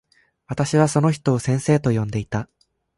[0.47, 2.49] 私はその人を先生と呼んでいた。